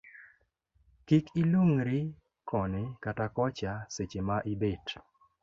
[1.07, 1.99] Kik ilung'ri
[2.49, 4.87] koni kata kocha seche ma ibet